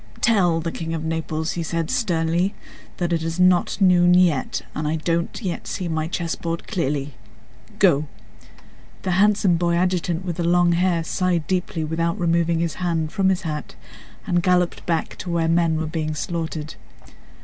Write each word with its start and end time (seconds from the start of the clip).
"Tell 0.19 0.59
the 0.61 0.71
King 0.71 0.95
of 0.95 1.03
Naples," 1.03 1.51
said 1.51 1.91
he 1.91 1.93
sternly, 1.93 2.55
"that 2.97 3.13
it 3.13 3.21
is 3.21 3.39
not 3.39 3.79
noon 3.79 4.15
yet, 4.15 4.63
and 4.73 4.87
I 4.87 4.95
don't 4.95 5.39
yet 5.43 5.67
see 5.67 5.87
my 5.87 6.07
chessboard 6.07 6.67
clearly. 6.67 7.13
Go!..." 7.77 8.07
The 9.03 9.11
handsome 9.11 9.57
boy 9.57 9.75
adjutant 9.75 10.25
with 10.25 10.37
the 10.37 10.43
long 10.43 10.71
hair 10.71 11.03
sighed 11.03 11.45
deeply 11.45 11.83
without 11.83 12.19
removing 12.19 12.61
his 12.61 12.73
hand 12.81 13.11
from 13.11 13.29
his 13.29 13.43
hat 13.43 13.75
and 14.25 14.41
galloped 14.41 14.83
back 14.87 15.17
to 15.17 15.29
where 15.29 15.47
men 15.47 15.77
were 15.79 15.85
being 15.85 16.15
slaughtered. 16.15 16.73